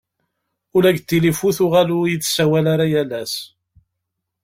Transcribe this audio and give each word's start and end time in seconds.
Ula 0.75 0.89
deg 0.91 0.97
tilifu 1.07 1.49
tuɣal 1.57 1.89
ur 1.97 2.05
iyi-d-tessawal 2.07 2.65
ara 2.73 2.85
yal 2.91 3.11
ass. 3.21 3.33